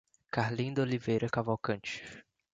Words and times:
Carlinda 0.31 0.81
Oliveira 0.81 1.29
Cavalcante 1.29 2.03